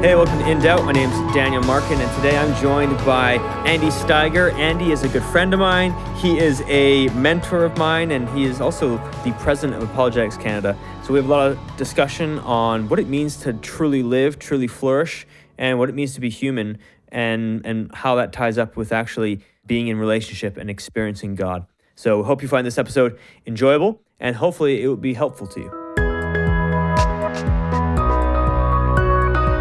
[0.00, 0.86] Hey, welcome to In Doubt.
[0.86, 3.34] My name is Daniel Markin, and today I'm joined by
[3.66, 4.50] Andy Steiger.
[4.54, 5.94] Andy is a good friend of mine.
[6.16, 10.74] He is a mentor of mine, and he is also the president of Apologetics Canada.
[11.04, 14.66] So we have a lot of discussion on what it means to truly live, truly
[14.66, 15.26] flourish,
[15.58, 19.42] and what it means to be human, and and how that ties up with actually
[19.66, 21.66] being in relationship and experiencing God.
[21.94, 25.79] So hope you find this episode enjoyable, and hopefully it will be helpful to you.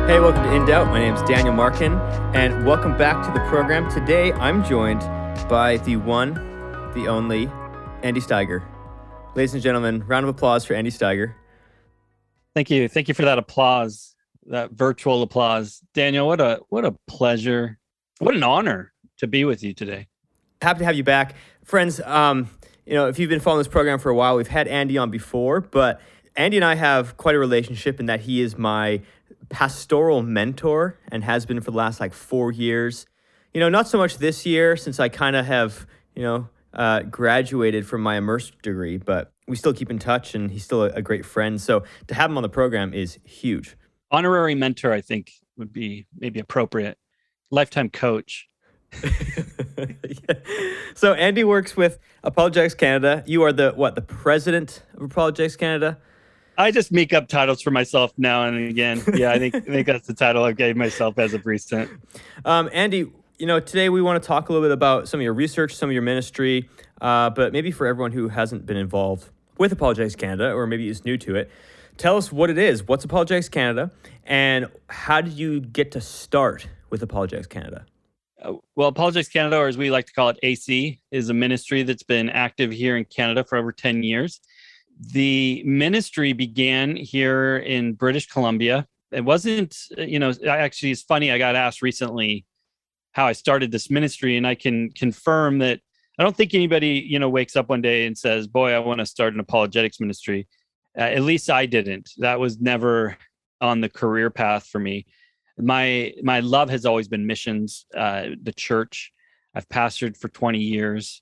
[0.10, 0.88] Hey, welcome to In Doubt.
[0.88, 1.94] My name is Daniel Markin,
[2.34, 3.92] and welcome back to the program.
[3.92, 5.02] Today, I'm joined
[5.48, 6.34] by the one,
[6.96, 7.48] the only,
[8.02, 8.64] Andy Steiger.
[9.36, 11.36] Ladies and gentlemen, round of applause for Andy Steiger.
[12.56, 12.88] Thank you.
[12.88, 14.16] Thank you for that applause,
[14.48, 15.84] that virtual applause.
[15.94, 17.78] Daniel, what a what a pleasure.
[18.18, 20.08] What an honor to be with you today.
[20.60, 21.36] Happy to have you back.
[21.64, 22.50] Friends, um,
[22.84, 25.12] you know, if you've been following this program for a while, we've had Andy on
[25.12, 26.02] before, but
[26.36, 29.02] Andy and I have quite a relationship in that he is my
[29.50, 33.06] pastoral mentor and has been for the last like four years.
[33.54, 37.02] You know, not so much this year since I kind of have, you know, uh,
[37.02, 40.90] graduated from my immersed degree, but we still keep in touch and he's still a,
[40.90, 41.60] a great friend.
[41.60, 43.76] So to have him on the program is huge.
[44.12, 46.98] Honorary mentor, I think, would be maybe appropriate.
[47.52, 48.48] Lifetime coach.
[49.04, 49.86] yeah.
[50.96, 53.24] So Andy works with Apologetics Canada.
[53.26, 53.96] You are the what?
[53.96, 55.98] The president of Apologetics Canada.
[56.60, 59.02] I just make up titles for myself now and again.
[59.16, 61.90] Yeah, I think I think that's the title I gave myself as of recent.
[62.44, 65.24] Um, Andy, you know, today we want to talk a little bit about some of
[65.24, 69.30] your research, some of your ministry, uh, but maybe for everyone who hasn't been involved
[69.58, 71.50] with Apologetics Canada or maybe is new to it,
[71.96, 72.86] tell us what it is.
[72.86, 73.90] What's Apologetics Canada,
[74.26, 77.86] and how did you get to start with Apologetics Canada?
[78.42, 81.84] Uh, well, Apologetics Canada, or as we like to call it, AC, is a ministry
[81.84, 84.42] that's been active here in Canada for over 10 years
[85.00, 88.88] the ministry began here in British Columbia.
[89.12, 91.32] It wasn't, you know, actually, it's funny.
[91.32, 92.46] I got asked recently
[93.14, 95.80] how I started this ministry, and I can confirm that
[96.20, 99.00] I don't think anybody, you know, wakes up one day and says, "Boy, I want
[99.00, 100.48] to start an apologetics ministry."
[100.98, 102.10] Uh, at least I didn't.
[102.18, 103.18] That was never
[103.62, 105.06] on the career path for me.
[105.58, 109.12] My my love has always been missions, uh, the church.
[109.56, 111.22] I've pastored for 20 years.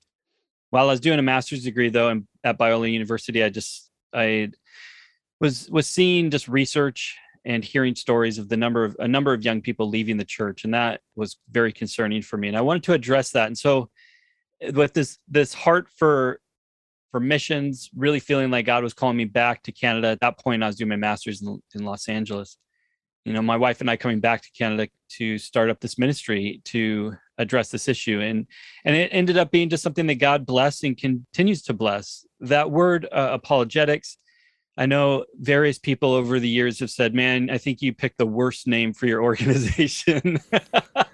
[0.70, 4.50] While I was doing a master's degree, though, in at Biola University, I just I
[5.40, 9.44] was was seeing just research and hearing stories of the number of a number of
[9.44, 12.48] young people leaving the church, and that was very concerning for me.
[12.48, 13.46] And I wanted to address that.
[13.46, 13.90] And so,
[14.72, 16.40] with this this heart for
[17.10, 20.08] for missions, really feeling like God was calling me back to Canada.
[20.08, 22.58] At that point, I was doing my master's in, in Los Angeles.
[23.24, 26.62] You know, my wife and I coming back to Canada to start up this ministry
[26.64, 28.20] to address this issue.
[28.20, 28.46] And
[28.84, 32.26] and it ended up being just something that god blessed and continues to bless.
[32.40, 34.18] That word uh, apologetics
[34.76, 38.24] i know various people over the years have said man i think you picked the
[38.24, 40.38] worst name for your organization.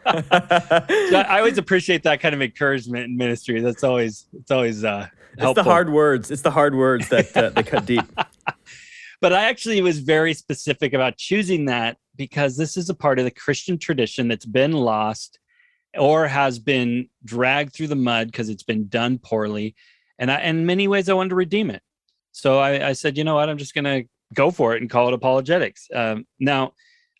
[0.07, 3.61] I always appreciate that kind of encouragement in ministry.
[3.61, 5.51] That's always it's always uh helpful.
[5.51, 6.31] it's the hard words.
[6.31, 8.05] It's the hard words that uh, that cut deep
[9.21, 13.25] but i actually was very specific about choosing that because this is a part of
[13.25, 15.39] the christian tradition that's been lost
[15.97, 19.75] or has been dragged through the mud because it's been done poorly.
[20.19, 21.83] And I, in many ways, I wanted to redeem it.
[22.33, 24.91] So I, I said, you know what, I'm just going to go for it and
[24.91, 25.89] call it apologetics.
[25.95, 26.73] Um, now,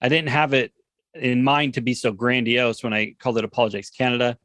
[0.03, 0.73] I didn't have it
[1.15, 4.37] in mind to be so grandiose when I called it Apologetics Canada.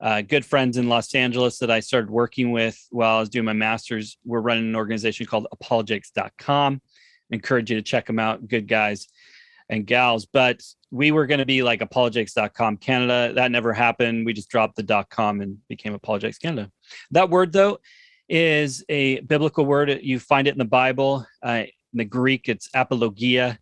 [0.00, 3.44] Uh, good friends in Los Angeles that I started working with while I was doing
[3.44, 4.18] my master's.
[4.24, 6.80] We're running an organization called apologetics.com.
[7.34, 8.48] Encourage you to check them out.
[8.48, 9.08] Good guys
[9.68, 10.26] and gals.
[10.26, 13.32] But we were going to be like apologetics.com Canada.
[13.34, 14.24] That never happened.
[14.24, 16.70] We just dropped the .com and became apologetics Canada.
[17.10, 17.78] That word though
[18.28, 20.00] is a biblical word.
[20.02, 21.26] You find it in the Bible.
[21.42, 23.58] Uh, in the Greek, it's apologia,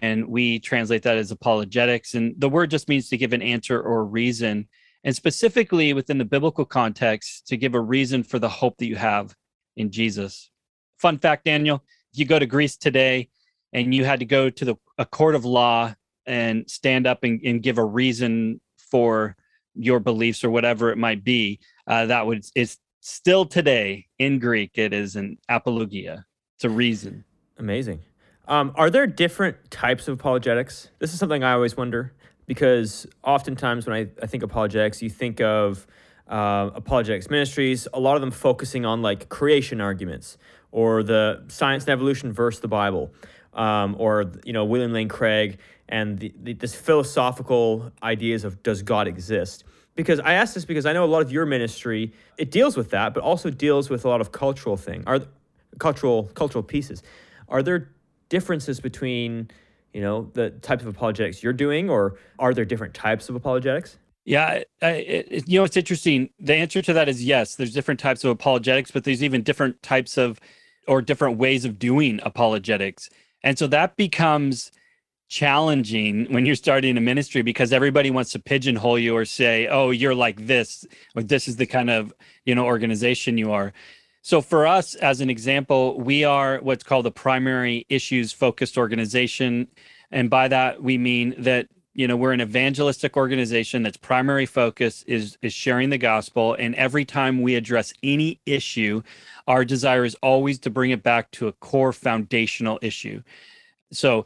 [0.00, 2.14] and we translate that as apologetics.
[2.14, 4.68] And the word just means to give an answer or reason.
[5.04, 8.96] And specifically within the biblical context, to give a reason for the hope that you
[8.96, 9.34] have
[9.76, 10.50] in Jesus.
[10.98, 13.28] Fun fact, Daniel, you go to Greece today,
[13.72, 15.94] and you had to go to the a court of law
[16.26, 19.36] and stand up and, and give a reason for
[19.74, 24.76] your beliefs or whatever it might be, uh, that would it's still today in Greek.
[24.76, 26.24] It is an apologia.
[26.56, 27.24] It's a reason.
[27.58, 28.00] Amazing.
[28.48, 30.88] Um, are there different types of apologetics?
[30.98, 32.14] This is something I always wonder
[32.46, 35.86] because oftentimes when I, I think apologetics, you think of
[36.28, 40.38] uh, apologetics ministries, a lot of them focusing on like creation arguments
[40.78, 43.12] or the science and evolution versus the Bible,
[43.54, 45.58] um, or you know William Lane Craig
[45.88, 49.64] and the, the, this philosophical ideas of does God exist.
[49.96, 52.90] Because I ask this because I know a lot of your ministry it deals with
[52.90, 55.20] that, but also deals with a lot of cultural thing, are
[55.80, 57.02] cultural cultural pieces.
[57.48, 57.90] Are there
[58.28, 59.50] differences between
[59.92, 63.98] you know the types of apologetics you're doing, or are there different types of apologetics?
[64.24, 66.30] Yeah, it, you know, it's interesting.
[66.38, 67.56] The answer to that is yes.
[67.56, 70.38] There's different types of apologetics, but there's even different types of
[70.88, 73.10] or different ways of doing apologetics.
[73.44, 74.72] And so that becomes
[75.28, 79.90] challenging when you're starting a ministry because everybody wants to pigeonhole you or say, "Oh,
[79.90, 82.14] you're like this," or "This is the kind of,
[82.46, 83.72] you know, organization you are."
[84.22, 89.68] So for us as an example, we are what's called a primary issues focused organization,
[90.10, 91.68] and by that we mean that
[91.98, 96.54] you know we're an evangelistic organization that's primary focus is is sharing the gospel.
[96.54, 99.02] And every time we address any issue
[99.48, 103.20] our desire is always to bring it back to a core foundational issue.
[103.92, 104.24] So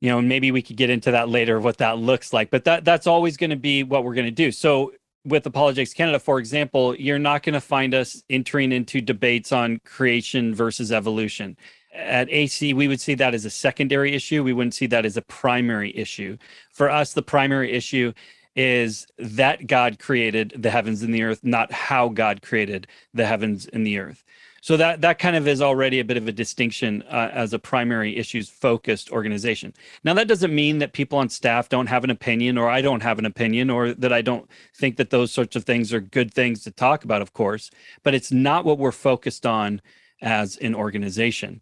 [0.00, 2.64] you know maybe we could get into that later of what that looks like but
[2.64, 4.52] that that's always going to be what we're going to do.
[4.52, 4.92] So
[5.24, 9.80] with apologetics canada for example you're not going to find us entering into debates on
[9.84, 11.56] creation versus evolution
[11.98, 14.44] at AC, we would see that as a secondary issue.
[14.44, 16.38] We wouldn't see that as a primary issue.
[16.70, 18.12] For us, the primary issue
[18.56, 23.66] is that God created the heavens and the earth, not how God created the heavens
[23.66, 24.24] and the earth.
[24.60, 27.58] So that that kind of is already a bit of a distinction uh, as a
[27.58, 29.72] primary issues focused organization.
[30.02, 33.02] Now that doesn't mean that people on staff don't have an opinion or I don't
[33.02, 36.34] have an opinion or that I don't think that those sorts of things are good
[36.34, 37.70] things to talk about of course,
[38.02, 39.80] but it's not what we're focused on
[40.20, 41.60] as an organization.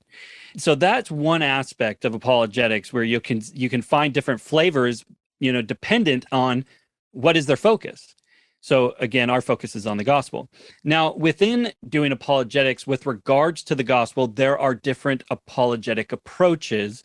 [0.56, 5.04] So that's one aspect of apologetics where you can you can find different flavors,
[5.38, 6.64] you know, dependent on
[7.12, 8.14] what is their focus.
[8.60, 10.48] So again, our focus is on the gospel.
[10.82, 17.04] Now, within doing apologetics with regards to the gospel, there are different apologetic approaches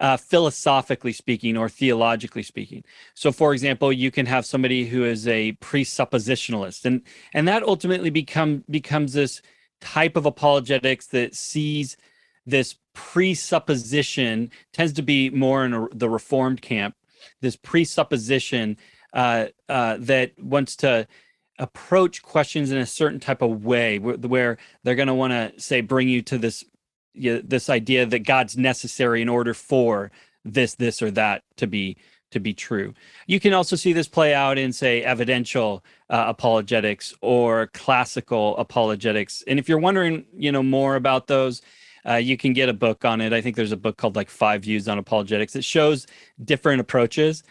[0.00, 2.84] uh, philosophically speaking or theologically speaking.
[3.14, 7.02] So, for example, you can have somebody who is a presuppositionalist, and
[7.32, 9.40] and that ultimately become becomes this
[9.84, 11.96] type of apologetics that sees
[12.46, 16.94] this presupposition tends to be more in a, the reformed camp
[17.40, 18.76] this presupposition
[19.12, 21.06] uh, uh, that wants to
[21.58, 25.60] approach questions in a certain type of way where, where they're going to want to
[25.60, 26.64] say bring you to this
[27.12, 30.10] you know, this idea that god's necessary in order for
[30.44, 31.96] this this or that to be
[32.34, 32.94] to be true.
[33.26, 39.42] You can also see this play out in, say, evidential uh, apologetics or classical apologetics.
[39.48, 41.62] And if you're wondering, you know, more about those,
[42.06, 43.32] uh, you can get a book on it.
[43.32, 45.56] I think there's a book called like Five Views on Apologetics.
[45.56, 46.06] It shows
[46.44, 47.42] different approaches.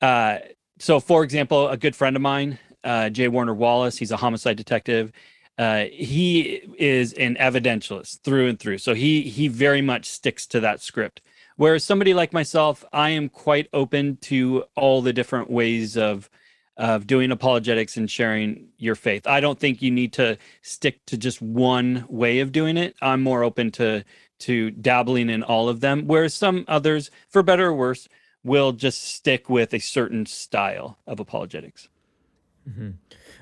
[0.00, 0.38] Uh,
[0.78, 3.28] so, for example, a good friend of mine, uh, J.
[3.28, 5.12] Warner Wallace, he's a homicide detective.
[5.58, 8.78] Uh, he is an evidentialist through and through.
[8.78, 11.22] So he he very much sticks to that script.
[11.56, 16.30] Whereas somebody like myself, I am quite open to all the different ways of
[16.76, 19.26] of doing apologetics and sharing your faith.
[19.26, 22.94] I don't think you need to stick to just one way of doing it.
[23.00, 24.04] I'm more open to
[24.40, 28.06] to dabbling in all of them, whereas some others, for better or worse,
[28.44, 31.88] will just stick with a certain style of apologetics.
[32.68, 32.90] Mm-hmm.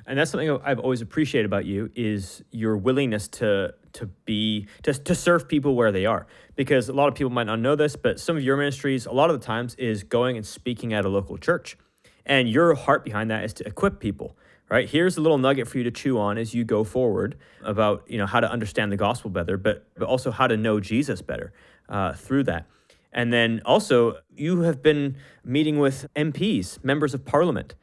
[0.07, 4.93] And that's something I've always appreciated about you is your willingness to to be to,
[4.93, 6.27] to serve people where they are.
[6.57, 9.13] Because a lot of people might not know this but some of your ministries a
[9.13, 11.79] lot of the times is going and speaking at a local church.
[12.27, 14.37] And your heart behind that is to equip people
[14.71, 14.89] right?
[14.89, 18.19] Here's a little nugget for you to chew on as you go forward about you
[18.19, 21.53] know how to understand the gospel better but but also how to know jesus better
[21.89, 22.67] uh, through that.
[23.13, 27.75] And then also you have been meeting with mps members of parliament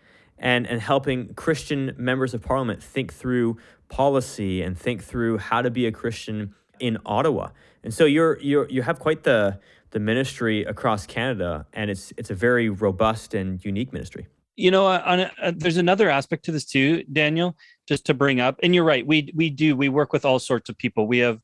[0.41, 3.57] and, and helping Christian members of parliament think through
[3.87, 7.49] policy and think through how to be a Christian in Ottawa.
[7.83, 9.59] And so you're you you have quite the
[9.91, 14.27] the ministry across Canada, and it's it's a very robust and unique ministry.
[14.55, 17.55] You know, uh, uh, there's another aspect to this too, Daniel.
[17.87, 19.05] Just to bring up, and you're right.
[19.05, 21.07] We we do we work with all sorts of people.
[21.07, 21.39] We have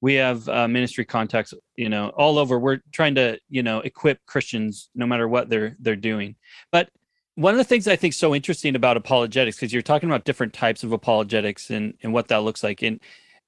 [0.00, 2.58] we have uh, ministry contacts, you know, all over.
[2.58, 6.36] We're trying to you know equip Christians no matter what they're they're doing.
[6.72, 6.90] But
[7.36, 10.52] one of the things I think so interesting about apologetics, because you're talking about different
[10.52, 12.82] types of apologetics and, and what that looks like.
[12.82, 13.00] And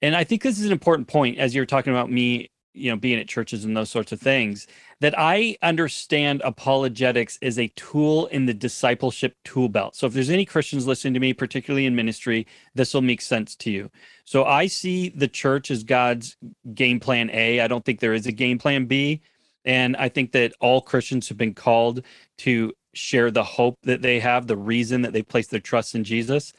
[0.02, 2.96] and I think this is an important point as you're talking about me, you know,
[2.96, 4.66] being at churches and those sorts of things,
[5.00, 9.96] that I understand apologetics as a tool in the discipleship tool belt.
[9.96, 13.56] So if there's any Christians listening to me, particularly in ministry, this will make sense
[13.56, 13.90] to you.
[14.24, 16.36] So I see the church as God's
[16.74, 17.60] game plan A.
[17.60, 19.22] I don't think there is a game plan B.
[19.64, 22.02] And I think that all Christians have been called
[22.38, 26.04] to share the hope that they have, the reason that they place their trust in
[26.04, 26.52] Jesus.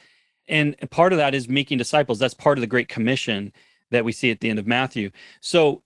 [0.48, 2.20] And part of that is making disciples.
[2.20, 3.52] That's part of the Great Commission
[3.92, 5.12] that we see at the end of Matthew.
[5.42, 5.84] So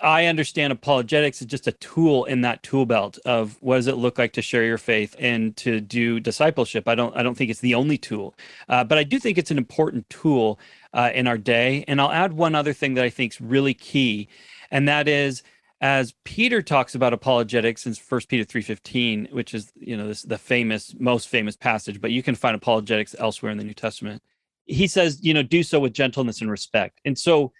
[0.00, 3.96] I understand apologetics is just a tool in that tool belt of what does it
[3.96, 6.86] look like to share your faith and to do discipleship.
[6.86, 8.34] I don't I don't think it's the only tool,
[8.68, 10.60] uh, but I do think it's an important tool
[10.92, 11.84] uh, in our day.
[11.88, 14.28] And I'll add one other thing that I think is really key,
[14.70, 15.42] and that is
[15.82, 20.22] as Peter talks about apologetics in 1 Peter three fifteen, which is you know this
[20.22, 24.22] the famous most famous passage, but you can find apologetics elsewhere in the New Testament.
[24.64, 27.52] He says you know do so with gentleness and respect, and so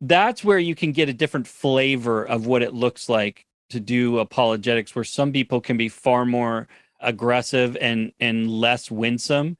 [0.00, 4.18] that's where you can get a different flavor of what it looks like to do
[4.18, 6.66] apologetics where some people can be far more
[7.00, 9.56] aggressive and and less winsome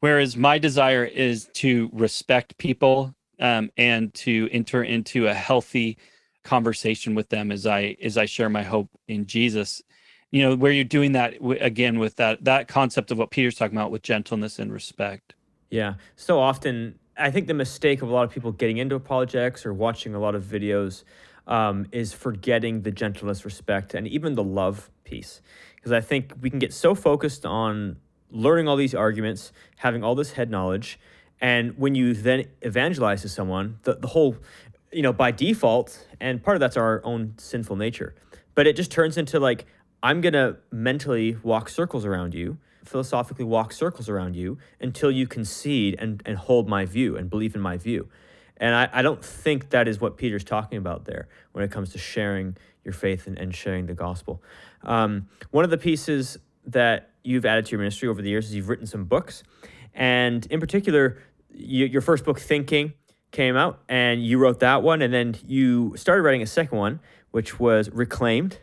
[0.00, 5.96] whereas my desire is to respect people um, and to enter into a healthy
[6.44, 9.82] conversation with them as i as i share my hope in jesus.
[10.30, 13.76] You know where you're doing that again with that that concept of what peter's talking
[13.76, 15.34] about with gentleness and respect.
[15.70, 15.94] Yeah.
[16.16, 19.72] So often I think the mistake of a lot of people getting into apologetics or
[19.72, 21.04] watching a lot of videos
[21.46, 25.40] um, is forgetting the gentleness, respect, and even the love piece.
[25.76, 27.96] Because I think we can get so focused on
[28.30, 30.98] learning all these arguments, having all this head knowledge,
[31.40, 34.36] and when you then evangelize to someone, the, the whole,
[34.94, 38.14] you know, by default, and part of that's our own sinful nature,
[38.54, 39.66] but it just turns into like,
[40.02, 45.26] I'm going to mentally walk circles around you philosophically walk circles around you until you
[45.26, 48.08] concede and, and hold my view and believe in my view.
[48.56, 51.90] And I, I don't think that is what Peter's talking about there when it comes
[51.90, 54.42] to sharing your faith and, and sharing the gospel.
[54.82, 58.54] Um, one of the pieces that you've added to your ministry over the years is
[58.54, 59.42] you've written some books.
[59.94, 61.18] And in particular,
[61.50, 62.92] you, your first book, Thinking,
[63.34, 65.02] came out and you wrote that one.
[65.02, 67.00] And then you started writing a second one,
[67.32, 68.58] which was Reclaimed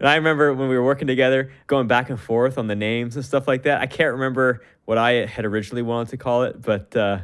[0.00, 3.16] and I remember when we were working together, going back and forth on the names
[3.16, 3.80] and stuff like that.
[3.80, 7.20] I can't remember what I had originally wanted to call it, but uh,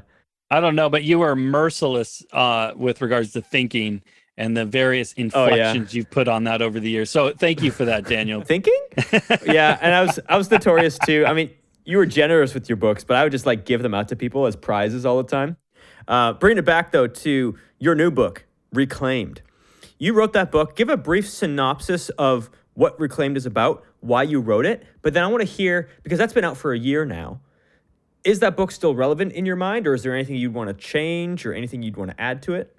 [0.50, 0.88] I don't know.
[0.88, 4.02] But you were merciless uh, with regards to thinking
[4.36, 5.86] and the various inflections oh, yeah.
[5.90, 7.10] you've put on that over the years.
[7.10, 8.40] So thank you for that, Daniel.
[8.44, 8.80] thinking?
[9.44, 11.24] yeah, and I was I was notorious too.
[11.26, 11.50] I mean,
[11.84, 14.16] you were generous with your books, but I would just like give them out to
[14.16, 15.56] people as prizes all the time.
[16.08, 19.42] Uh, bringing it back though to your new book, Reclaimed.
[19.98, 20.76] You wrote that book.
[20.76, 24.84] Give a brief synopsis of what Reclaimed is about, why you wrote it.
[25.02, 27.40] But then I want to hear, because that's been out for a year now,
[28.24, 30.74] is that book still relevant in your mind, or is there anything you'd want to
[30.74, 32.76] change or anything you'd want to add to it?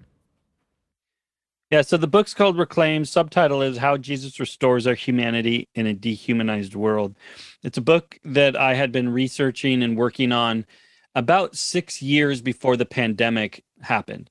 [1.71, 3.05] Yeah, so the book's called Reclaim.
[3.05, 7.15] Subtitle is How Jesus Restores Our Humanity in a Dehumanized World.
[7.63, 10.65] It's a book that I had been researching and working on
[11.15, 14.29] about six years before the pandemic happened.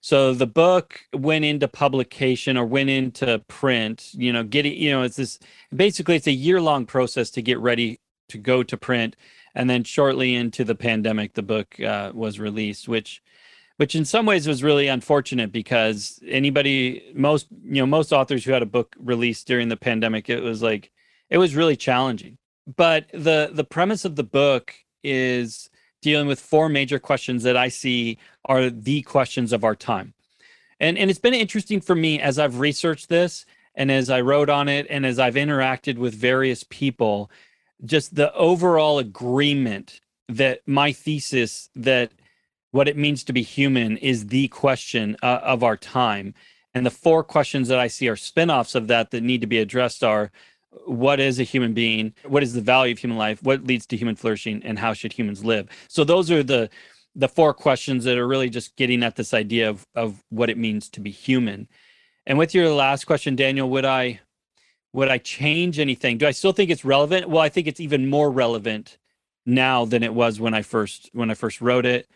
[0.00, 5.02] So the book went into publication or went into print, you know, getting, you know,
[5.02, 5.38] it's this
[5.74, 9.14] basically it's a year long process to get ready to go to print.
[9.54, 13.22] And then shortly into the pandemic, the book uh, was released, which
[13.76, 18.52] which in some ways was really unfortunate because anybody most you know most authors who
[18.52, 20.92] had a book released during the pandemic it was like
[21.30, 22.38] it was really challenging
[22.76, 25.68] but the the premise of the book is
[26.02, 30.14] dealing with four major questions that I see are the questions of our time.
[30.78, 34.50] And, and it's been interesting for me as I've researched this and as I wrote
[34.50, 37.30] on it and as I've interacted with various people,
[37.84, 42.12] just the overall agreement that my thesis that
[42.72, 46.34] what it means to be human is the question uh, of our time.
[46.74, 49.58] And the four questions that I see are spinoffs of that that need to be
[49.58, 50.32] addressed are
[50.86, 53.96] what is a human being what is the value of human life what leads to
[53.96, 55.68] human flourishing and how should humans live?
[55.88, 56.70] So those are the
[57.14, 60.58] the four questions that are really just getting at this idea of of what it
[60.58, 61.68] means to be human.
[62.26, 64.20] And with your last question daniel would i
[64.92, 66.18] would i change anything?
[66.18, 67.28] Do i still think it's relevant?
[67.28, 68.98] Well i think it's even more relevant
[69.44, 72.08] now than it was when i first when i first wrote it.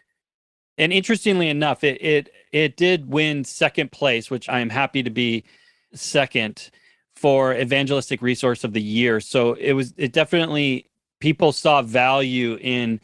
[0.78, 5.10] And interestingly enough it it it did win second place which i am happy to
[5.10, 5.44] be
[5.92, 6.70] second
[7.16, 9.20] for evangelistic resource of the year.
[9.20, 13.00] So it was it definitely people saw value in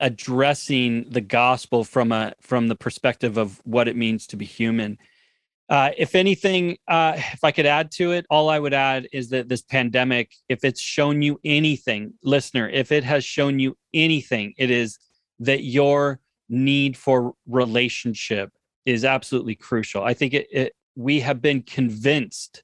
[0.00, 4.96] addressing the gospel from a from the perspective of what it means to be human.
[5.68, 9.28] Uh, if anything, uh, if I could add to it, all I would add is
[9.30, 14.54] that this pandemic, if it's shown you anything, listener, if it has shown you anything,
[14.56, 14.98] it is
[15.40, 18.50] that your need for relationship
[18.86, 20.02] is absolutely crucial.
[20.02, 22.62] I think it, it we have been convinced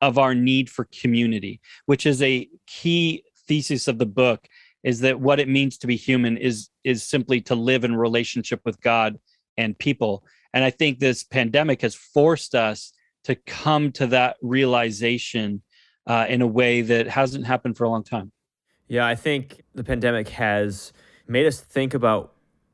[0.00, 4.48] of our need for community, which is a key thesis of the book
[4.82, 8.60] is that what it means to be human is is simply to live in relationship
[8.64, 9.18] with God
[9.56, 10.24] and people.
[10.54, 12.92] And I think this pandemic has forced us
[13.24, 15.62] to come to that realization
[16.06, 18.32] uh, in a way that hasn't happened for a long time.
[18.88, 20.92] Yeah, I think the pandemic has
[21.28, 22.32] made us think about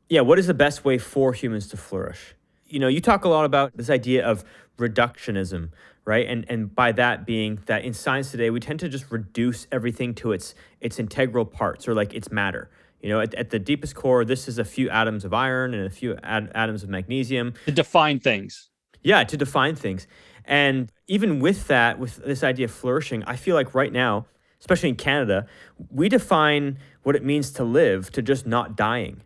[0.09, 2.37] yeah, what is the best way for humans to flourish?
[2.66, 4.45] You know, you talk a lot about this idea of
[4.78, 5.71] reductionism,
[6.06, 6.26] right?
[6.26, 10.14] And and by that being that in science today we tend to just reduce everything
[10.14, 12.70] to its its integral parts or like its matter.
[13.02, 15.86] You know, at, at the deepest core, this is a few atoms of iron and
[15.86, 17.52] a few ad- atoms of magnesium.
[17.66, 18.70] To define things.
[19.02, 20.06] Yeah, to define things.
[20.44, 24.26] And even with that, with this idea of flourishing, I feel like right now,
[24.60, 25.46] especially in Canada,
[25.90, 29.22] we define what it means to live to just not dying.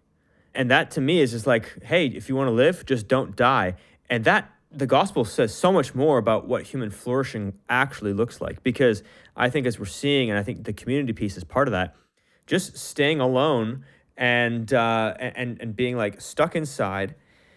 [0.54, 3.36] And that to me is just like, hey, if you want to live, just don't
[3.36, 3.76] die.
[4.08, 8.62] And that the gospel says so much more about what human flourishing actually looks like
[8.62, 9.02] because
[9.36, 11.94] I think as we're seeing, and I think the community piece is part of that,
[12.46, 13.84] just staying alone
[14.16, 17.14] and uh, and and being like stuck inside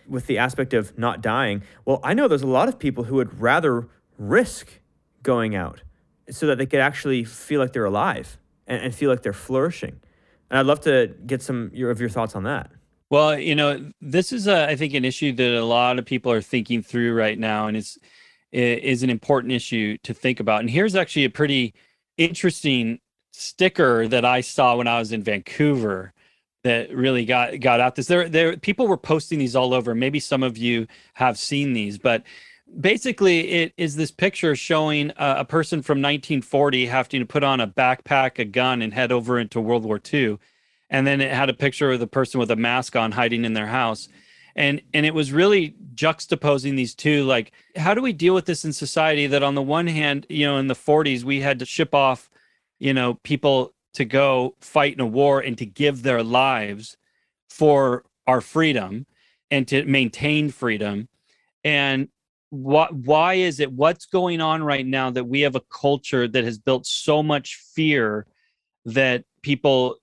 [0.07, 1.63] with the aspect of not dying.
[1.85, 4.79] Well, I know there's a lot of people who would rather risk
[5.21, 5.83] going out
[6.29, 9.99] so that they could actually feel like they're alive and, and feel like they're flourishing.
[10.49, 12.71] And I'd love to get some of your thoughts on that.
[13.13, 16.31] Well, you know, this is a, I think an issue that a lot of people
[16.31, 17.95] are thinking through right now, and it's
[18.51, 20.61] is an important issue to think about.
[20.61, 21.75] And here's actually a pretty
[22.17, 23.01] interesting
[23.31, 26.11] sticker that I saw when I was in Vancouver
[26.63, 28.07] that really got got out this.
[28.07, 29.93] There there people were posting these all over.
[29.93, 32.23] Maybe some of you have seen these but
[32.79, 37.61] basically it is this picture showing a, a person from 1940 having to put on
[37.61, 40.39] a backpack a gun and head over into world war ii
[40.93, 43.53] and then it had a picture of the person with a mask on hiding in
[43.53, 44.07] their house
[44.55, 48.63] and and it was really juxtaposing these two like how do we deal with this
[48.63, 51.65] in society that on the one hand you know in the 40s we had to
[51.65, 52.29] ship off
[52.83, 56.97] you know, people to go fight in a war and to give their lives
[57.49, 59.05] for our freedom
[59.49, 61.07] and to maintain freedom.
[61.63, 62.09] And
[62.49, 66.43] what why is it what's going on right now that we have a culture that
[66.43, 68.27] has built so much fear
[68.83, 69.95] that people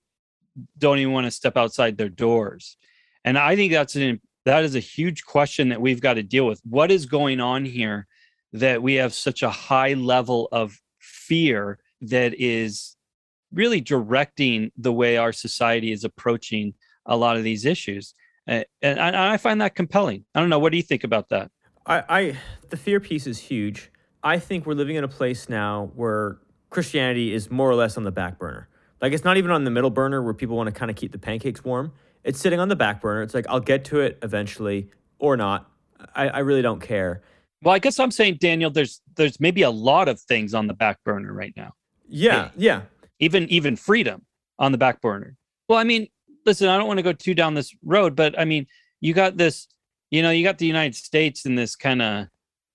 [0.77, 2.77] don't even want to step outside their doors
[3.23, 6.47] and i think that's an that is a huge question that we've got to deal
[6.47, 8.07] with what is going on here
[8.53, 12.95] that we have such a high level of fear that is
[13.53, 16.73] really directing the way our society is approaching
[17.05, 18.13] a lot of these issues.
[18.47, 20.25] And I, I, find that compelling.
[20.33, 20.59] I don't know.
[20.59, 21.51] What do you think about that?
[21.85, 22.37] I, I
[22.69, 23.91] the fear piece is huge.
[24.23, 28.03] I think we're living in a place now where Christianity is more or less on
[28.03, 28.67] the back burner.
[29.01, 31.11] Like it's not even on the middle burner where people want to kind of keep
[31.11, 31.91] the pancakes warm.
[32.23, 33.23] It's sitting on the back burner.
[33.23, 35.69] It's like I'll get to it eventually or not.
[36.15, 37.23] I, I really don't care.
[37.63, 40.73] Well, I guess I'm saying, Daniel, there's there's maybe a lot of things on the
[40.73, 41.73] back burner right now.
[42.07, 42.83] Yeah, yeah.
[43.19, 44.25] Even even freedom
[44.59, 45.35] on the back burner.
[45.67, 46.07] Well, I mean,
[46.45, 48.67] listen, I don't want to go too down this road, but I mean,
[48.99, 49.67] you got this,
[50.09, 52.27] you know, you got the United States in this kind of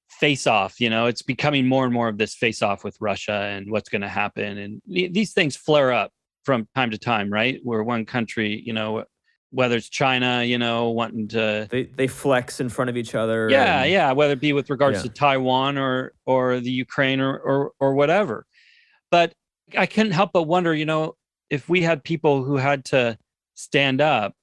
[0.08, 3.50] face off, you know, it's becoming more and more of this face off with Russia
[3.52, 6.12] and what's going to happen and these things flare up
[6.46, 7.60] from time to time, right?
[7.64, 9.04] Where one country, you know,
[9.50, 13.50] whether it's China, you know, wanting to they they flex in front of each other.
[13.50, 15.02] Yeah, and, yeah, whether it be with regards yeah.
[15.02, 18.46] to Taiwan or or the Ukraine or or or whatever.
[19.10, 19.34] But
[19.76, 21.16] I couldn't help but wonder, you know,
[21.50, 23.18] if we had people who had to
[23.54, 24.34] stand up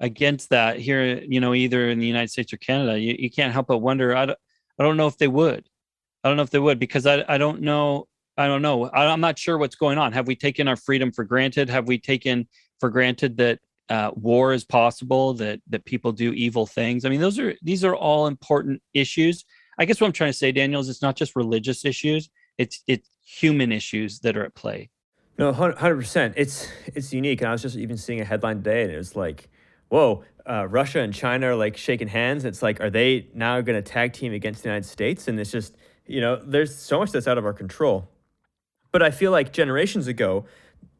[0.00, 3.52] against that here, you know, either in the United States or Canada, you, you can't
[3.52, 4.16] help but wonder.
[4.16, 4.38] I don't,
[4.78, 5.64] I don't know if they would.
[6.24, 8.06] I don't know if they would because I, I don't know.
[8.36, 8.90] I don't know.
[8.90, 10.12] I'm not sure what's going on.
[10.12, 11.68] Have we taken our freedom for granted?
[11.68, 12.48] Have we taken
[12.80, 15.34] for granted that uh, war is possible?
[15.34, 17.04] That that people do evil things?
[17.04, 19.44] I mean, those are these are all important issues.
[19.78, 22.30] I guess what I'm trying to say, Daniel, is it's not just religious issues.
[22.58, 24.90] It's it's human issues that are at play.
[25.38, 26.34] No, hundred percent.
[26.36, 29.16] It's it's unique, and I was just even seeing a headline today, and it was
[29.16, 29.48] like,
[29.88, 33.82] "Whoa, uh, Russia and China are like shaking hands." It's like, are they now going
[33.82, 35.28] to tag team against the United States?
[35.28, 38.11] And it's just, you know, there's so much that's out of our control.
[38.92, 40.44] But I feel like generations ago,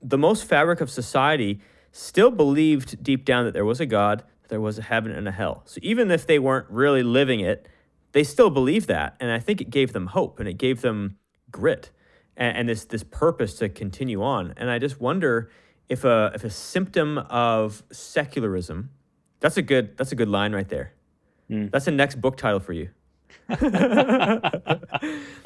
[0.03, 1.61] the most fabric of society
[1.93, 5.29] still believed deep down that there was a God, that there was a heaven and
[5.29, 5.63] a hell.
[5.67, 7.69] So even if they weren't really living it,
[8.13, 11.17] they still believed that, and I think it gave them hope and it gave them
[11.51, 11.91] grit
[12.37, 14.55] and, and this this purpose to continue on.
[14.57, 15.51] And I just wonder
[15.89, 18.91] if a if a symptom of secularism,
[19.41, 20.93] that's a good that's a good line right there.
[21.51, 21.71] Mm.
[21.71, 22.91] That's the next book title for you.
[23.49, 23.59] I'll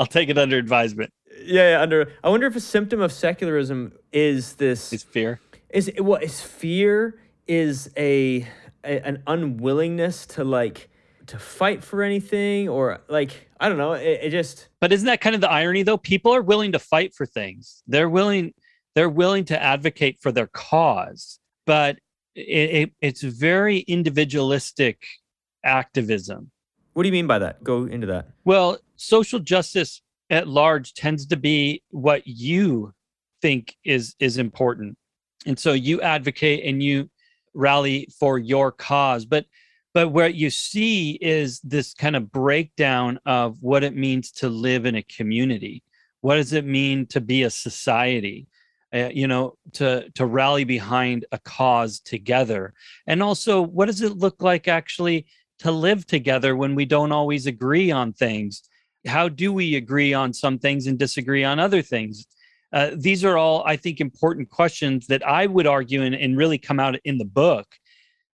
[0.06, 1.12] take it under advisement.
[1.46, 2.12] Yeah, yeah, under.
[2.22, 4.92] I wonder if a symptom of secularism is this.
[4.92, 5.40] Is fear.
[5.70, 7.18] Is what is fear?
[7.46, 8.46] Is a,
[8.85, 10.88] a an unwillingness to like
[11.26, 13.92] to fight for anything or like I don't know.
[13.92, 14.68] It, it, just.
[14.80, 15.96] But isn't that kind of the irony though?
[15.96, 17.82] People are willing to fight for things.
[17.87, 18.54] They're willing.
[18.94, 21.98] They're willing to advocate for their cause, but
[22.35, 25.04] it, it, it's very individualistic
[25.64, 26.50] activism.
[26.94, 27.62] What do you mean by that?
[27.62, 28.28] Go into that.
[28.44, 30.00] Well, social justice
[30.31, 32.93] at large tends to be what you
[33.43, 34.97] think is is important.
[35.47, 37.09] And so you advocate and you
[37.55, 39.25] rally for your cause.
[39.25, 39.47] But
[39.95, 44.85] but what you see is this kind of breakdown of what it means to live
[44.85, 45.83] in a community.
[46.21, 48.49] What does it mean to be a society?
[48.95, 52.73] Uh, you know to to rally behind a cause together.
[53.07, 55.27] And also what does it look like actually
[55.59, 58.62] to live together when we don't always agree on things
[59.07, 62.27] how do we agree on some things and disagree on other things?
[62.73, 66.59] Uh, these are all i think important questions that i would argue and, and really
[66.59, 67.66] come out in the book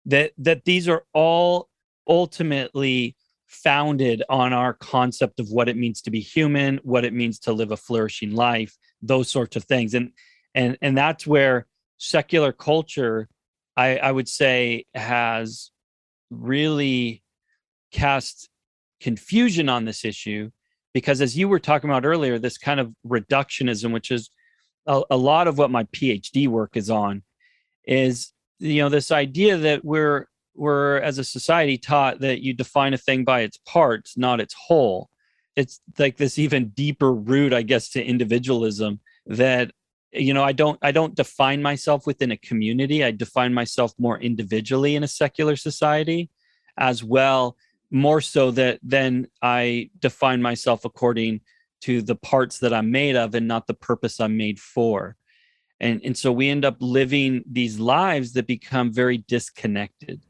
[0.06, 1.68] that that these are all
[2.08, 3.14] ultimately
[3.46, 7.52] founded on our concept of what it means to be human what it means to
[7.52, 9.94] live a flourishing life those sorts of things.
[9.94, 10.12] And
[10.54, 11.66] and and that's where
[11.98, 13.28] secular culture
[13.76, 15.70] i i would say has
[16.30, 17.22] really
[17.92, 18.48] cast
[19.00, 20.50] confusion on this issue
[20.92, 24.30] because as you were talking about earlier this kind of reductionism which is
[24.86, 27.22] a, a lot of what my phd work is on
[27.84, 32.94] is you know this idea that we're we're as a society taught that you define
[32.94, 35.08] a thing by its parts not its whole.
[35.54, 39.72] It's like this even deeper root i guess to individualism that
[40.12, 43.04] you know i don't i don't define myself within a community.
[43.04, 46.30] I define myself more individually in a secular society
[46.78, 47.56] as well
[47.92, 51.40] more so that then i define myself according
[51.80, 55.16] to the parts that i'm made of and not the purpose i'm made for
[55.80, 60.20] and and so we end up living these lives that become very disconnected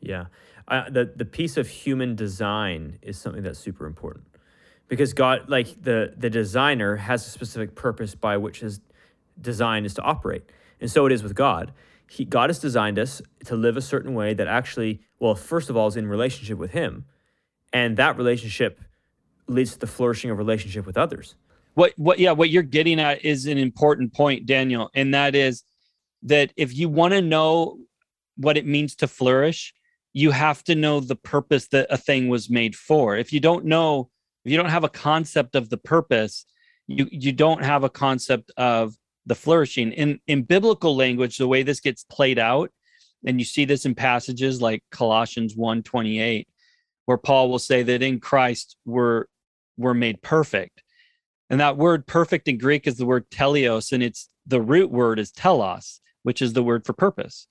[0.00, 0.26] yeah
[0.68, 4.26] uh, the the piece of human design is something that's super important
[4.88, 8.80] because god like the the designer has a specific purpose by which his
[9.40, 10.42] design is to operate.
[10.80, 11.72] And so it is with God.
[12.08, 15.76] He, God has designed us to live a certain way that actually, well, first of
[15.76, 17.06] all, is in relationship with Him.
[17.72, 18.78] And that relationship
[19.46, 21.34] leads to the flourishing of relationship with others.
[21.72, 24.90] What, what, yeah, what you're getting at is an important point, Daniel.
[24.94, 25.62] And that is
[26.24, 27.78] that if you want to know
[28.36, 29.72] what it means to flourish,
[30.12, 33.16] you have to know the purpose that a thing was made for.
[33.16, 34.10] If you don't know,
[34.44, 36.44] if you don't have a concept of the purpose,
[36.86, 41.62] you, you don't have a concept of the flourishing in in biblical language the way
[41.62, 42.70] this gets played out
[43.26, 46.48] and you see this in passages like colossians 1 28
[47.06, 49.26] where paul will say that in christ we're
[49.76, 50.82] we're made perfect.
[51.50, 55.18] And that word perfect in greek is the word teleios and it's the root word
[55.18, 57.46] is telos which is the word for purpose.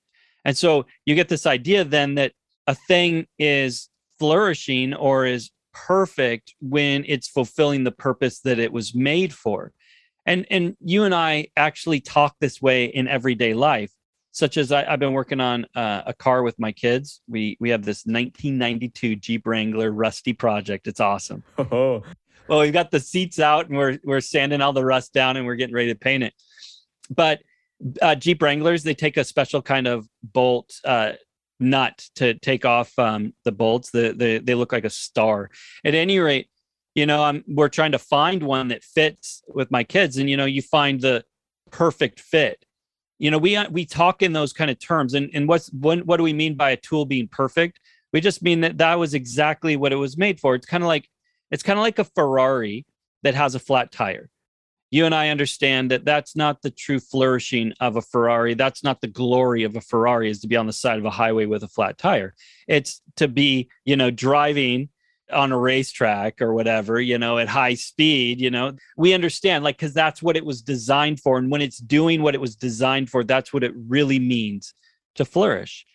[0.45, 2.33] And so you get this idea then that
[2.67, 8.95] a thing is flourishing or is perfect when it's fulfilling the purpose that it was
[8.95, 9.71] made for.
[10.25, 13.91] And and you and i actually talk this way in everyday life
[14.33, 17.21] such as I, have been working on uh, a car with my kids.
[17.27, 20.87] We we have this 1992 Jeep Wrangler Rusty project.
[20.87, 21.43] It's awesome.
[21.71, 22.03] Oh.
[22.49, 25.45] Well, we've got the seats out and we're we're sanding all the rust down and
[25.45, 26.33] we're getting ready to paint it.
[27.09, 27.39] But
[28.01, 31.13] uh, Jeep Wranglers they take a special kind of bolt uh,
[31.61, 33.91] nut to take off um, the bolts.
[33.91, 35.51] The, the they look like a star.
[35.85, 36.49] At any rate,
[36.95, 40.37] you know i'm we're trying to find one that fits with my kids and you
[40.37, 41.23] know you find the
[41.71, 42.65] perfect fit
[43.23, 45.99] you know we uh, we talk in those kind of terms and and what's when,
[45.99, 47.79] what do we mean by a tool being perfect?
[48.11, 50.55] We just mean that that was exactly what it was made for.
[50.55, 51.07] It's kind of like
[51.49, 52.85] it's kind of like a ferrari
[53.21, 54.29] that has a flat tire.
[54.91, 58.55] You and i understand that that's not the true flourishing of a ferrari.
[58.55, 61.09] That's not the glory of a ferrari is to be on the side of a
[61.09, 62.33] highway with a flat tire.
[62.67, 64.89] It's to be you know driving
[65.31, 69.77] on a racetrack or whatever, you know, at high speed, you know, we understand like
[69.77, 71.37] because that's what it was designed for.
[71.37, 74.73] And when it's doing what it was designed for, that's what it really means
[75.15, 75.85] to flourish.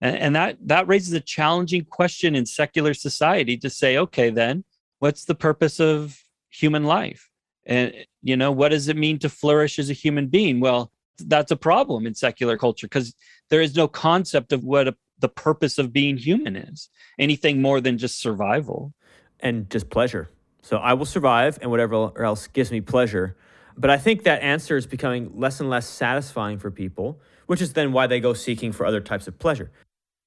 [0.00, 4.64] And, and that that raises a challenging question in secular society to say, okay, then
[5.00, 7.28] what's the purpose of human life?
[7.66, 10.60] And you know, what does it mean to flourish as a human being?
[10.60, 13.14] Well, that's a problem in secular culture because
[13.50, 17.80] there is no concept of what a the purpose of being human is anything more
[17.80, 18.94] than just survival
[19.40, 20.30] and just pleasure.
[20.62, 23.36] So I will survive and whatever else gives me pleasure.
[23.76, 27.72] But I think that answer is becoming less and less satisfying for people, which is
[27.72, 29.70] then why they go seeking for other types of pleasure.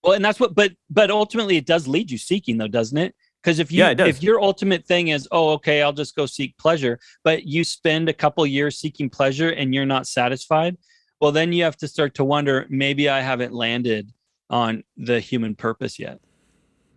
[0.04, 3.14] Well, and that's what but but ultimately it does lead you seeking though, doesn't it?
[3.42, 6.58] Because if you yeah, if your ultimate thing is, oh, okay, I'll just go seek
[6.58, 10.78] pleasure, but you spend a couple years seeking pleasure and you're not satisfied,
[11.20, 14.12] well, then you have to start to wonder, maybe I haven't landed
[14.52, 16.20] on the human purpose yet.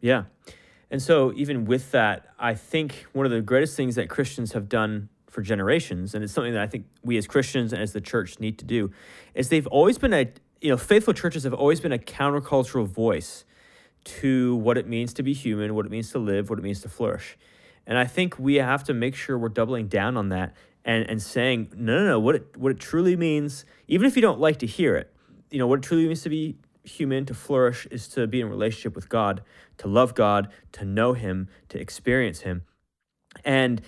[0.00, 0.24] Yeah.
[0.90, 4.68] And so, even with that, I think one of the greatest things that Christians have
[4.68, 8.00] done for generations, and it's something that I think we as Christians and as the
[8.00, 8.90] church need to do,
[9.34, 13.44] is they've always been a, you know, faithful churches have always been a countercultural voice
[14.04, 16.82] to what it means to be human, what it means to live, what it means
[16.82, 17.38] to flourish.
[17.86, 21.20] And I think we have to make sure we're doubling down on that and, and
[21.20, 24.58] saying, no, no, no, what it, what it truly means, even if you don't like
[24.58, 25.10] to hear it,
[25.50, 28.48] you know what it truly means to be human, to flourish, is to be in
[28.48, 29.42] relationship with God,
[29.78, 32.62] to love God, to know Him, to experience Him.
[33.44, 33.82] And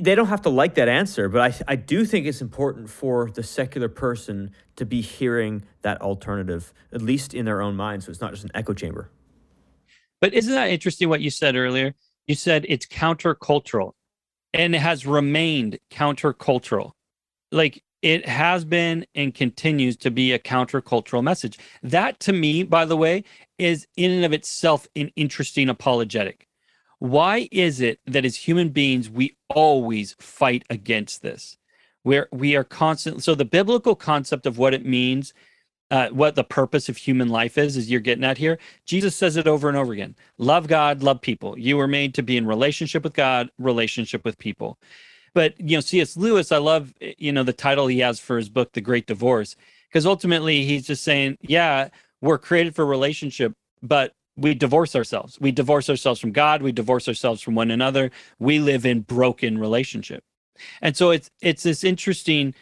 [0.00, 3.30] they don't have to like that answer, but I, I do think it's important for
[3.30, 8.02] the secular person to be hearing that alternative, at least in their own mind.
[8.02, 9.10] So it's not just an echo chamber.
[10.20, 11.94] But isn't that interesting what you said earlier?
[12.26, 13.92] You said it's countercultural
[14.54, 16.92] and it has remained countercultural.
[17.52, 21.58] Like it has been and continues to be a countercultural message.
[21.82, 23.24] That to me, by the way,
[23.58, 26.46] is in and of itself an interesting apologetic.
[27.00, 31.58] Why is it that as human beings, we always fight against this?
[32.04, 35.34] Where we are constantly, so the biblical concept of what it means
[35.90, 38.58] uh, what the purpose of human life is, is you're getting at here.
[38.86, 41.58] Jesus says it over and over again love God, love people.
[41.58, 44.78] You were made to be in relationship with God, relationship with people.
[45.36, 46.16] But, you know, C.S.
[46.16, 49.06] Lewis, I love, eh, you know, the title he has for his book, The Great
[49.06, 49.54] Divorce,
[49.86, 51.90] because ultimately he's just saying, yeah,
[52.22, 55.38] we're created for relationship, but we divorce ourselves.
[55.38, 56.62] We divorce ourselves from God.
[56.62, 58.12] We divorce ourselves from one another.
[58.38, 60.24] We live in broken relationship.
[60.80, 62.54] And so it's it's this interesting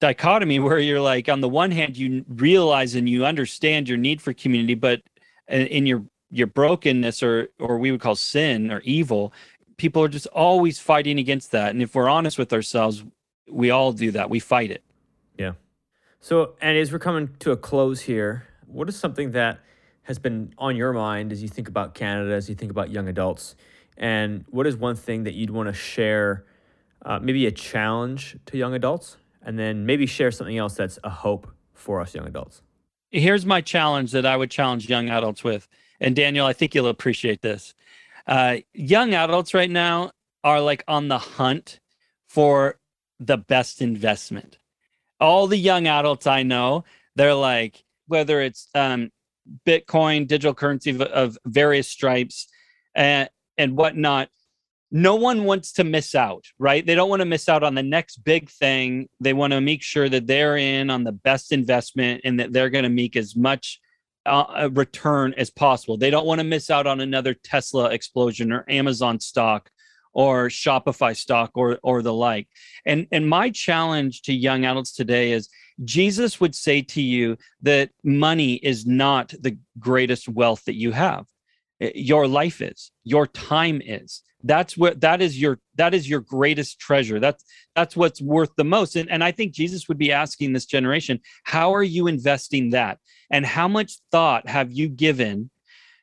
[0.00, 4.20] dichotomy where you're like on the one hand you realize and you understand your need
[4.20, 5.00] for community but
[5.48, 9.32] eh, in your your brokenness or or we would call sin or evil
[9.78, 13.02] people are just always fighting against that and if we're honest with ourselves
[13.50, 14.84] we all do that we fight it
[15.38, 15.52] yeah
[16.20, 19.60] so and as we're coming to a close here what is something that
[20.02, 23.08] has been on your mind as you think about canada as you think about young
[23.08, 23.56] adults
[23.96, 26.44] and what is one thing that you'd want to share
[27.04, 31.10] uh, maybe a challenge to young adults and then maybe share something else that's a
[31.10, 32.62] hope for us young adults.
[33.10, 35.68] Here's my challenge that I would challenge young adults with.
[36.00, 37.74] And Daniel, I think you'll appreciate this.
[38.28, 40.12] Uh, young adults right now
[40.44, 41.80] are like on the hunt
[42.28, 42.78] for
[43.18, 44.58] the best investment.
[45.18, 46.84] All the young adults I know,
[47.16, 49.10] they're like, whether it's um,
[49.66, 52.48] Bitcoin, digital currency of, of various stripes,
[52.94, 54.28] and, and whatnot,
[54.90, 56.84] no one wants to miss out, right?
[56.84, 59.08] They don't want to miss out on the next big thing.
[59.20, 62.70] They want to make sure that they're in on the best investment and that they're
[62.70, 63.80] going to make as much
[64.28, 65.96] uh, return as possible.
[65.96, 69.70] They don't want to miss out on another Tesla explosion or Amazon stock
[70.12, 72.48] or Shopify stock or or the like.
[72.84, 75.48] And and my challenge to young adults today is
[75.84, 81.26] Jesus would say to you that money is not the greatest wealth that you have.
[81.80, 86.78] Your life is, your time is that's what that is your that is your greatest
[86.78, 87.18] treasure.
[87.18, 88.96] That's that's what's worth the most.
[88.96, 92.98] And, and i think jesus would be asking this generation how are you investing that?
[93.30, 95.50] And how much thought have you given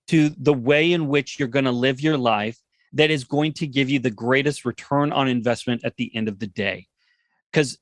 [0.07, 2.57] to the way in which you're going to live your life
[2.93, 6.39] that is going to give you the greatest return on investment at the end of
[6.39, 6.87] the day?
[7.51, 7.77] Because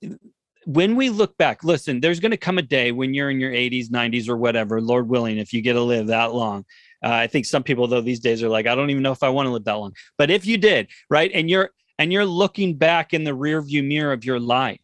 [0.66, 3.52] when we look back listen there's going to come a day when you're in your
[3.52, 6.66] 80s 90s or whatever lord willing if you get to live that long
[7.04, 9.24] uh, I think some people though these days are like, I don't even know if
[9.24, 9.94] I want to live that long.
[10.18, 13.84] But if you did, right, and you're and you're looking back in the rear view
[13.84, 14.80] mirror of your life,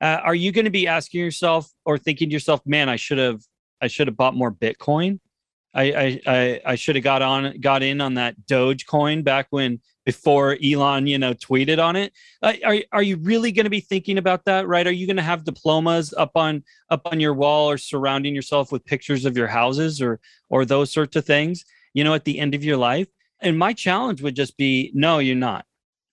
[0.00, 3.18] uh, are you going to be asking yourself or thinking to yourself, man, I should
[3.18, 3.42] have
[3.82, 5.20] I should have bought more Bitcoin.
[5.74, 10.56] I I I, should have got on got in on that Dogecoin back when before
[10.64, 12.14] Elon, you know, tweeted on it.
[12.40, 14.86] Uh, are are you really going to be thinking about that, right?
[14.86, 18.72] Are you going to have diplomas up on up on your wall or surrounding yourself
[18.72, 20.18] with pictures of your houses or
[20.48, 23.06] or those sorts of things, you know, at the end of your life?
[23.42, 25.66] And my challenge would just be no, you're not.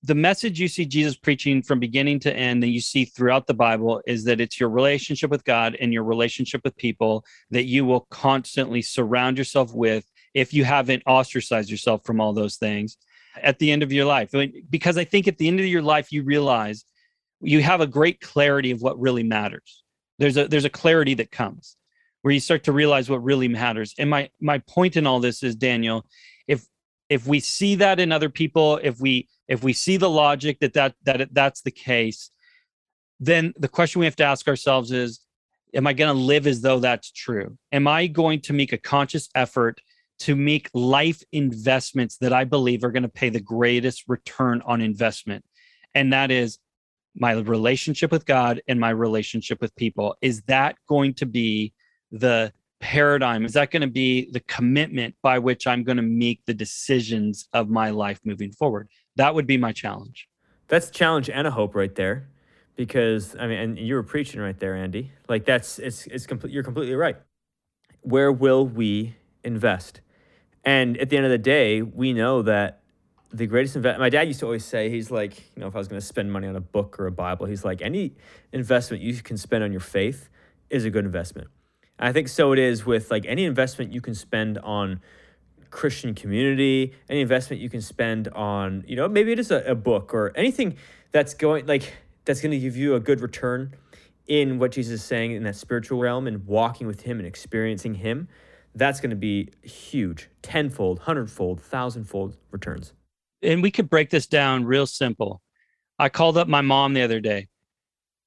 [0.03, 3.53] The message you see Jesus preaching from beginning to end that you see throughout the
[3.53, 7.85] Bible is that it's your relationship with God and your relationship with people that you
[7.85, 10.03] will constantly surround yourself with
[10.33, 12.97] if you haven't ostracized yourself from all those things
[13.41, 14.33] at the end of your life.
[14.69, 16.85] Because I think at the end of your life, you realize
[17.41, 19.83] you have a great clarity of what really matters.
[20.19, 21.75] There's a there's a clarity that comes
[22.21, 23.93] where you start to realize what really matters.
[23.99, 26.05] And my my point in all this is, Daniel,
[26.47, 26.65] if
[27.09, 30.73] if we see that in other people, if we if we see the logic that
[30.73, 32.31] that that that's the case,
[33.19, 35.19] then the question we have to ask ourselves is,
[35.73, 37.57] am I going to live as though that's true?
[37.71, 39.81] Am I going to make a conscious effort
[40.19, 44.81] to make life investments that I believe are going to pay the greatest return on
[44.81, 45.43] investment.
[45.93, 46.59] And that is
[47.15, 50.15] my relationship with God and my relationship with people.
[50.21, 51.73] Is that going to be
[52.11, 53.45] the paradigm?
[53.45, 57.47] Is that going to be the commitment by which I'm going to make the decisions
[57.53, 58.89] of my life moving forward?
[59.15, 60.27] That would be my challenge.
[60.67, 62.29] That's a challenge and a hope right there.
[62.75, 65.11] Because I mean, and you were preaching right there, Andy.
[65.29, 66.51] Like that's it's it's complete.
[66.51, 67.15] You're completely right.
[68.01, 70.01] Where will we invest?
[70.65, 72.81] And at the end of the day, we know that
[73.31, 75.77] the greatest investment, my dad used to always say, he's like, you know, if I
[75.77, 78.13] was going to spend money on a book or a Bible, he's like, any
[78.51, 80.29] investment you can spend on your faith
[80.69, 81.49] is a good investment.
[81.99, 85.01] And I think so it is with like any investment you can spend on
[85.69, 89.75] Christian community, any investment you can spend on, you know, maybe it is a, a
[89.75, 90.77] book or anything
[91.11, 93.73] that's going like that's going to give you a good return
[94.27, 97.95] in what Jesus is saying in that spiritual realm and walking with him and experiencing
[97.95, 98.27] him.
[98.75, 102.93] That's going to be huge, tenfold, hundredfold, thousandfold returns.
[103.41, 105.41] And we could break this down real simple.
[105.97, 107.47] I called up my mom the other day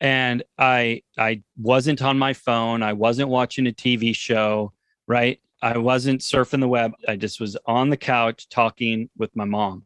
[0.01, 4.73] and I I wasn't on my phone, I wasn't watching a TV show,
[5.07, 5.41] right?
[5.61, 6.93] I wasn't surfing the web.
[7.09, 9.85] I just was on the couch talking with my mom.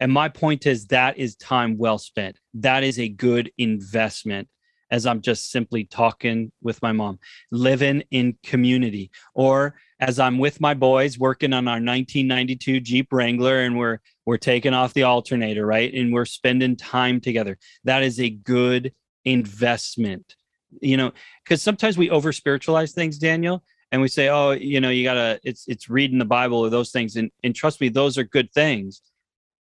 [0.00, 2.36] And my point is that is time well spent.
[2.54, 4.48] That is a good investment
[4.92, 7.18] as I'm just simply talking with my mom,
[7.50, 13.62] living in community, or as I'm with my boys working on our 1992 Jeep Wrangler
[13.62, 15.92] and we're we're taking off the alternator, right?
[15.92, 17.58] And we're spending time together.
[17.84, 18.92] That is a good
[19.24, 20.36] investment.
[20.80, 24.90] You know, because sometimes we over spiritualize things, Daniel, and we say, oh, you know,
[24.90, 27.16] you gotta it's it's reading the Bible or those things.
[27.16, 29.00] And and trust me, those are good things.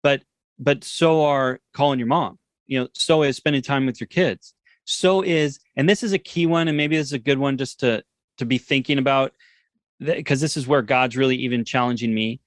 [0.02, 0.22] But
[0.58, 2.40] but so are calling your mom.
[2.66, 4.54] You know, so is spending time with your kids.
[4.84, 7.56] So is, and this is a key one, and maybe this is a good one
[7.56, 8.02] just to
[8.38, 9.32] to be thinking about,
[9.98, 12.40] because this is where God's really even challenging me.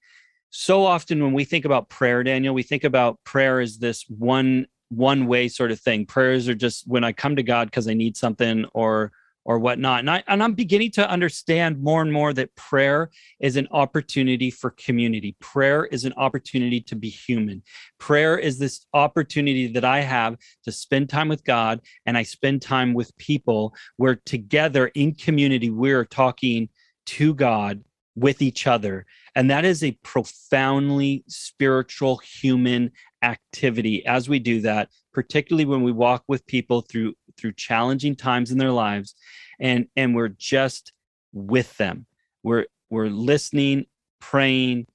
[0.49, 4.67] So often when we think about prayer, Daniel, we think about prayer as this one
[4.89, 6.05] one way sort of thing.
[6.05, 9.11] Prayers are just when I come to God because I need something or
[9.45, 9.99] or whatnot.
[9.99, 14.49] And, I, and I'm beginning to understand more and more that prayer is an opportunity
[14.49, 15.35] for community.
[15.39, 17.61] Prayer is an opportunity to be human.
[17.99, 22.61] Prayer is this opportunity that I have to spend time with God and I spend
[22.61, 26.69] time with people where together in community, we're talking
[27.05, 27.83] to God
[28.15, 29.05] with each other.
[29.35, 32.91] And that is a profoundly spiritual human
[33.23, 38.51] activity as we do that, particularly when we walk with people through through challenging times
[38.51, 39.15] in their lives
[39.59, 40.91] and and we're just
[41.31, 42.05] with them.
[42.43, 43.85] We're we're listening,
[44.19, 44.87] praying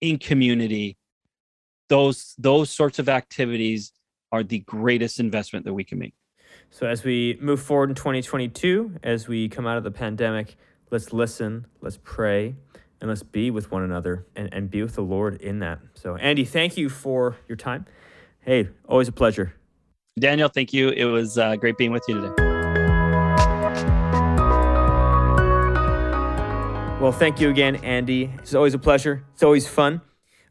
[0.00, 0.96] in community.
[1.88, 3.92] Those those sorts of activities
[4.30, 6.14] are the greatest investment that we can make.
[6.70, 10.56] So as we move forward in 2022, as we come out of the pandemic,
[10.90, 12.54] let's listen, let's pray,
[13.00, 15.78] and let's be with one another and, and be with the Lord in that.
[15.94, 17.86] So, Andy, thank you for your time.
[18.40, 19.54] Hey, always a pleasure.
[20.18, 20.90] Daniel, thank you.
[20.90, 22.48] It was uh, great being with you today.
[27.00, 28.32] Well, thank you again, Andy.
[28.38, 29.24] It's always a pleasure.
[29.32, 30.00] It's always fun.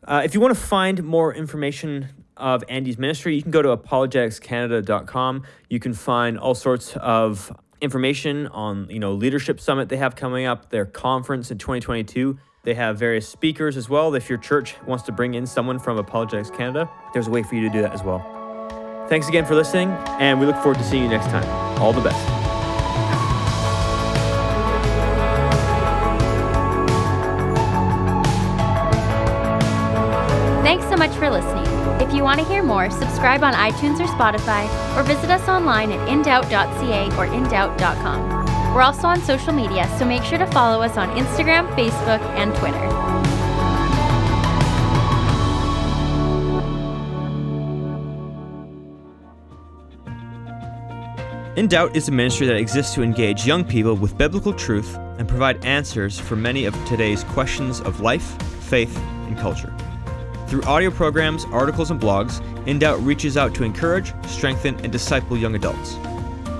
[0.03, 3.75] Uh, if you want to find more information of Andy's ministry, you can go to
[3.75, 5.43] apologeticscanada.com.
[5.69, 10.45] You can find all sorts of information on, you know, leadership summit they have coming
[10.45, 12.39] up, their conference in 2022.
[12.63, 14.13] They have various speakers as well.
[14.15, 17.55] If your church wants to bring in someone from Apologetics Canada, there's a way for
[17.55, 18.36] you to do that as well.
[19.09, 19.89] Thanks again for listening,
[20.19, 21.47] and we look forward to seeing you next time.
[21.81, 22.17] All the best.
[30.63, 31.65] Thanks so much for listening.
[32.01, 34.67] If you want to hear more, subscribe on iTunes or Spotify,
[34.97, 38.75] or visit us online at indoubt.ca or indoubt.com.
[38.75, 42.53] We're also on social media, so make sure to follow us on Instagram, Facebook, and
[42.57, 43.36] Twitter.
[51.57, 55.27] In Doubt is a ministry that exists to engage young people with biblical truth and
[55.27, 59.73] provide answers for many of today's questions of life, faith, and culture.
[60.45, 65.35] Through audio programs, articles, and blogs, In Doubt reaches out to encourage, strengthen, and disciple
[65.35, 65.95] young adults.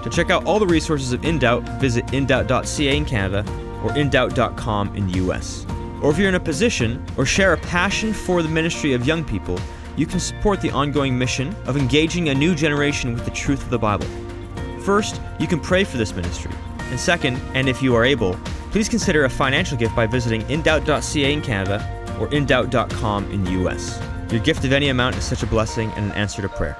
[0.03, 3.41] To check out all the resources of In Doubt, visit indoubt.ca in Canada
[3.83, 5.67] or indoubt.com in the US.
[6.01, 9.23] Or if you're in a position or share a passion for the ministry of young
[9.23, 9.59] people,
[9.95, 13.69] you can support the ongoing mission of engaging a new generation with the truth of
[13.69, 14.07] the Bible.
[14.87, 16.49] First, you can pray for this ministry.
[16.79, 18.35] And second, and if you are able,
[18.71, 21.85] please consider a financial gift by visiting indoubt.ca in Canada
[22.21, 24.01] or indoubt.com in the US.
[24.31, 26.77] Your gift of any amount is such a blessing and an answer to prayer.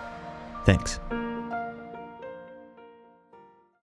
[0.64, 1.02] Thanks.